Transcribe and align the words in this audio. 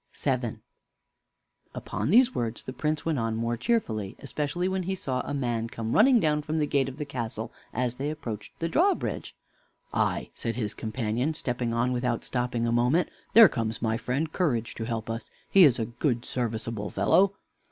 VII 0.17 0.57
Upon 1.75 2.09
these 2.09 2.33
words, 2.33 2.63
the 2.63 2.73
Prince 2.73 3.05
went 3.05 3.19
on 3.19 3.35
more 3.35 3.55
cheerfully, 3.55 4.15
especially 4.17 4.67
when 4.67 4.81
he 4.81 4.95
saw 4.95 5.21
a 5.23 5.33
man 5.35 5.67
come 5.69 5.91
running 5.91 6.19
down 6.19 6.41
from 6.41 6.57
the 6.57 6.65
gate 6.65 6.89
of 6.89 6.97
the 6.97 7.05
castle 7.05 7.53
as 7.71 7.97
they 7.97 8.09
approached 8.09 8.57
the 8.57 8.67
drawbridge. 8.67 9.35
"Ay," 9.93 10.31
said 10.33 10.55
his 10.55 10.73
companion, 10.73 11.35
stepping 11.35 11.71
on 11.71 11.91
without 11.93 12.23
stopping 12.23 12.65
a 12.65 12.71
moment, 12.71 13.09
"there 13.33 13.47
comes 13.47 13.79
my 13.79 13.95
friend 13.95 14.31
Courage 14.33 14.73
to 14.73 14.85
help 14.85 15.07
us. 15.07 15.29
He 15.51 15.63
is 15.63 15.77
a 15.77 15.85
good, 15.85 16.25
serviceable 16.25 16.89
fellow." 16.89 17.33